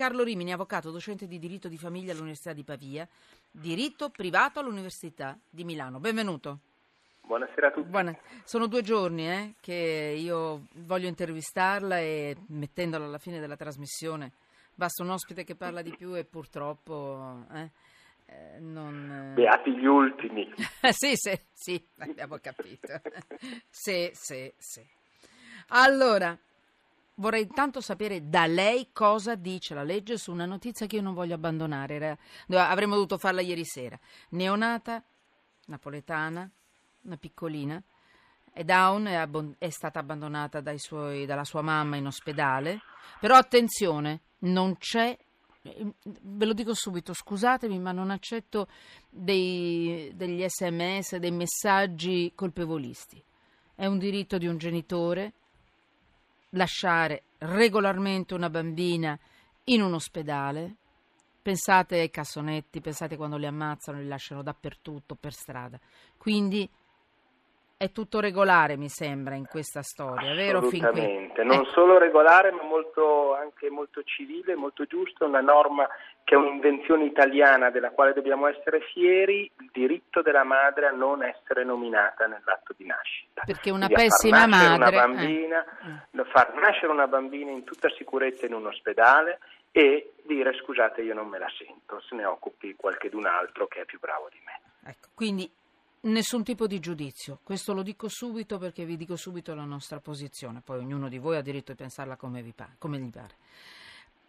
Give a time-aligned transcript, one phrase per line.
[0.00, 3.06] Carlo Rimini, avvocato, docente di diritto di famiglia all'Università di Pavia,
[3.50, 6.00] diritto privato all'Università di Milano.
[6.00, 6.60] Benvenuto.
[7.20, 7.86] Buonasera a tutti.
[7.86, 8.16] Buona...
[8.44, 14.32] Sono due giorni eh, che io voglio intervistarla e mettendola alla fine della trasmissione
[14.72, 17.44] basta un ospite che parla di più e purtroppo...
[17.52, 17.70] Eh,
[18.24, 19.32] eh non...
[19.34, 20.50] Beati gli ultimi.
[20.92, 23.02] sì, sì, sì, abbiamo capito.
[23.68, 24.82] sì, sì, sì.
[25.68, 26.34] Allora,
[27.20, 31.12] Vorrei intanto sapere da lei cosa dice la legge su una notizia che io non
[31.12, 32.18] voglio abbandonare.
[32.48, 33.98] Avremmo dovuto farla ieri sera.
[34.30, 35.04] Neonata,
[35.66, 36.50] napoletana,
[37.02, 37.82] una piccolina,
[38.50, 42.80] è down, è, abbon- è stata abbandonata suoi, dalla sua mamma in ospedale.
[43.20, 45.14] Però attenzione, non c'è
[45.62, 48.66] ve lo dico subito, scusatemi, ma non accetto
[49.10, 53.22] dei, degli sms, dei messaggi colpevolisti.
[53.74, 55.34] È un diritto di un genitore
[56.50, 59.18] lasciare regolarmente una bambina
[59.64, 60.76] in un ospedale.
[61.42, 65.80] Pensate ai cassonetti, pensate quando li ammazzano, li lasciano dappertutto, per strada.
[66.16, 66.68] Quindi
[67.80, 70.58] è tutto regolare, mi sembra, in questa storia, vero?
[70.58, 71.68] Assolutamente, non eh.
[71.72, 75.88] solo regolare, ma molto, anche molto civile, molto giusto, una norma
[76.22, 81.22] che è un'invenzione italiana della quale dobbiamo essere fieri, il diritto della madre a non
[81.22, 83.44] essere nominata nell'atto di nascita.
[83.46, 84.74] Perché una Quindi pessima madre...
[84.74, 85.64] Una bambina,
[86.10, 86.24] eh.
[86.24, 89.38] Far nascere una bambina in tutta sicurezza in un ospedale
[89.72, 93.84] e dire scusate io non me la sento, se ne occupi qualcun altro che è
[93.86, 94.60] più bravo di me.
[94.90, 95.50] Ecco, quindi
[96.02, 100.62] Nessun tipo di giudizio, questo lo dico subito perché vi dico subito la nostra posizione,
[100.64, 103.34] poi ognuno di voi ha diritto di pensarla come, pare, come gli pare.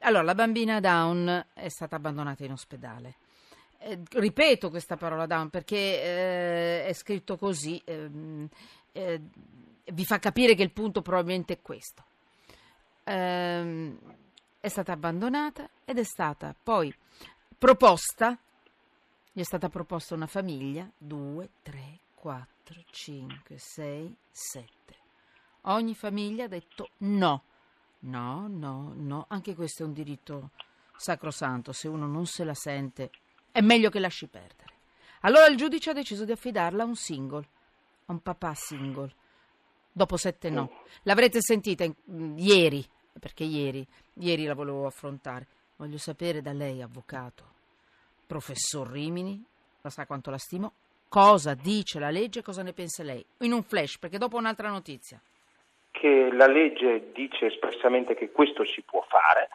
[0.00, 3.14] Allora, la bambina Down è stata abbandonata in ospedale.
[3.78, 8.48] Eh, ripeto questa parola Down perché eh, è scritto così, ehm,
[8.90, 9.20] eh,
[9.92, 12.02] vi fa capire che il punto probabilmente è questo.
[13.04, 13.96] Ehm,
[14.58, 16.92] è stata abbandonata ed è stata poi
[17.56, 18.36] proposta
[19.40, 24.68] gli è stata proposta una famiglia, 2, 3, 4, 5, 6, 7.
[25.62, 27.44] Ogni famiglia ha detto no,
[28.00, 29.24] no, no, no.
[29.28, 30.50] Anche questo è un diritto
[30.94, 31.72] sacrosanto.
[31.72, 33.10] Se uno non se la sente,
[33.50, 34.74] è meglio che lasci perdere.
[35.20, 37.48] Allora il giudice ha deciso di affidarla a un single,
[38.04, 39.14] a un papà single.
[39.90, 40.82] Dopo sette no.
[41.04, 42.86] L'avrete sentita in, mm, ieri,
[43.18, 45.46] perché ieri, ieri la volevo affrontare.
[45.76, 47.59] Voglio sapere da lei, avvocato
[48.30, 49.44] professor Rimini,
[49.82, 50.74] la sa quanto la stimo,
[51.08, 53.24] cosa dice la legge e cosa ne pensa lei?
[53.38, 55.20] In un flash, perché dopo un'altra notizia.
[55.90, 59.48] Che la legge dice espressamente che questo si può fare,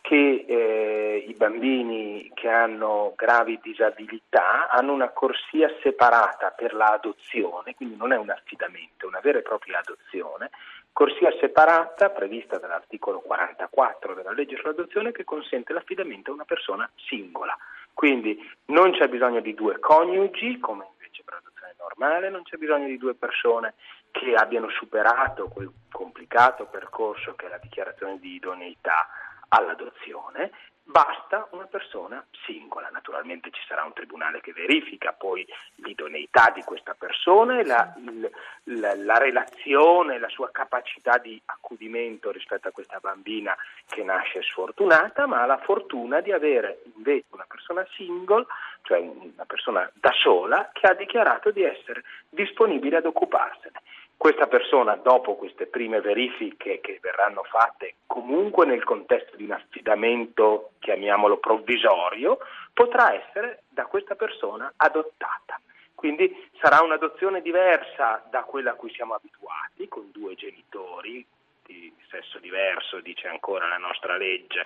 [0.00, 7.96] che eh, i bambini che hanno gravi disabilità hanno una corsia separata per l'adozione, quindi
[7.96, 10.48] non è un affidamento, è una vera e propria adozione,
[10.90, 17.54] corsia separata prevista dall'articolo 44 della legge sull'adozione che consente l'affidamento a una persona singola.
[17.94, 22.86] Quindi non c'è bisogno di due coniugi, come invece per l'adozione normale, non c'è bisogno
[22.86, 23.74] di due persone
[24.10, 29.08] che abbiano superato quel complicato percorso che è la dichiarazione di idoneità
[29.48, 30.50] all'adozione
[30.82, 32.88] basta una persona singola.
[32.90, 38.30] Naturalmente ci sarà un tribunale che verifica poi l'idoneità di questa persona e la, il,
[38.64, 43.56] la, la, relazione, la sua capacità di accudimento rispetto a questa bambina
[43.86, 48.46] che nasce sfortunata, ma ha la fortuna di avere invece una persona single,
[48.82, 53.80] cioè una persona da sola, che ha dichiarato di essere disponibile ad occuparsene.
[54.22, 60.74] Questa persona, dopo queste prime verifiche che verranno fatte comunque nel contesto di un affidamento,
[60.78, 62.38] chiamiamolo provvisorio,
[62.72, 65.60] potrà essere da questa persona adottata.
[65.96, 71.26] Quindi sarà un'adozione diversa da quella a cui siamo abituati, con due genitori
[71.66, 74.64] di sesso diverso, dice ancora la nostra legge,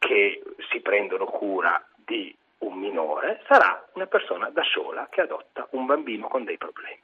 [0.00, 5.86] che si prendono cura di un minore, sarà una persona da sola che adotta un
[5.86, 6.98] bambino con dei problemi.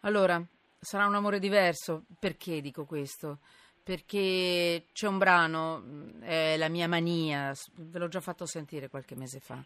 [0.00, 0.40] Allora,
[0.84, 2.04] sarà un amore diverso.
[2.18, 3.38] Perché dico questo?
[3.82, 9.16] Perché c'è un brano, mm, è la mia mania, ve l'ho già fatto sentire qualche
[9.16, 9.62] mese fa.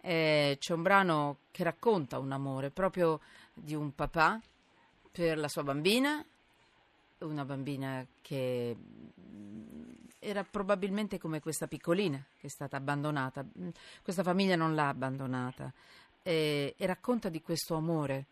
[0.00, 3.20] Eh, c'è un brano che racconta un amore proprio
[3.54, 4.40] di un papà
[5.12, 6.24] per la sua bambina,
[7.18, 13.44] una bambina che mm, era probabilmente come questa piccolina che è stata abbandonata.
[13.44, 13.68] Mm,
[14.02, 15.72] questa famiglia non l'ha abbandonata
[16.22, 18.26] e, e racconta di questo amore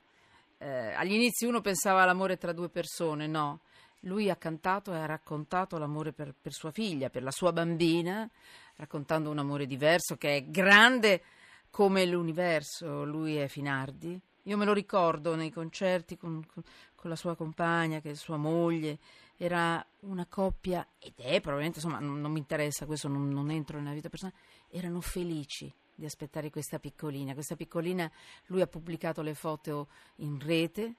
[0.62, 3.60] eh, agli inizi uno pensava all'amore tra due persone, no.
[4.00, 8.28] Lui ha cantato e ha raccontato l'amore per, per sua figlia, per la sua bambina,
[8.76, 11.22] raccontando un amore diverso che è grande
[11.70, 13.04] come l'universo.
[13.04, 14.20] Lui è Finardi.
[14.44, 16.62] Io me lo ricordo nei concerti con, con,
[16.94, 18.98] con la sua compagna, che è sua moglie,
[19.38, 23.78] era una coppia, ed è probabilmente, insomma, non, non mi interessa, questo non, non entro
[23.78, 27.34] nella vita personale, erano felici di aspettare questa piccolina.
[27.34, 28.10] Questa piccolina,
[28.46, 30.94] lui ha pubblicato le foto in rete,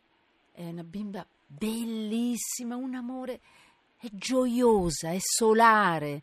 [0.53, 3.42] è una bimba bellissima, un amore,
[3.98, 6.21] è gioiosa, è solare,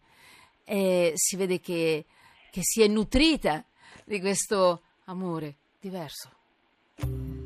[0.63, 2.07] è, si vede che,
[2.51, 3.65] che si è nutrita
[4.05, 7.37] di questo amore diverso.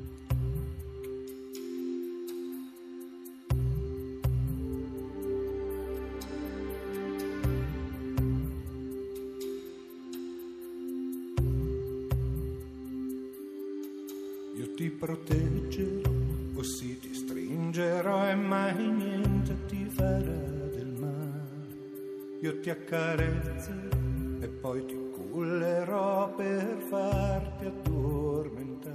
[14.99, 16.11] Proteggerò,
[16.55, 22.41] così ti stringerò e mai niente ti farà del male.
[22.41, 23.93] Io ti accarezzerò
[24.41, 28.93] e poi ti cullerò per farti addormentare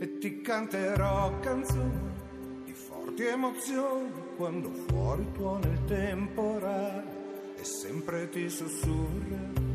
[0.00, 2.10] e ti canterò canzoni
[2.64, 7.20] di forti emozioni quando fuori tuona il temporale
[7.56, 9.70] e sempre ti sussurra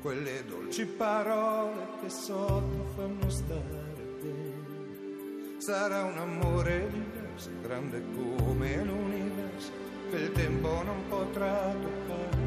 [0.00, 4.03] quelle dolci parole che so ti fanno stare
[5.64, 9.70] sarà un amore diverso, grande come l'universo,
[10.10, 12.42] che il tempo non potrà toccare.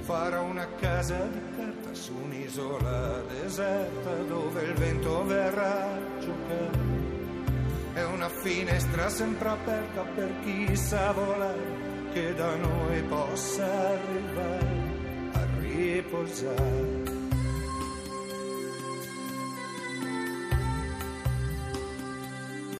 [0.00, 6.96] Farà una casa di carta su un'isola deserta dove il vento verrà a giocare.
[7.92, 15.46] È una finestra sempre aperta per chi sa volare, che da noi possa arrivare a
[15.60, 17.17] riposare.